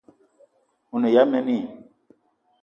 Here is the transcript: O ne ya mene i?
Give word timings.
O 0.93 0.95
ne 1.01 1.09
ya 1.15 1.23
mene 1.31 1.51
i? 1.57 1.59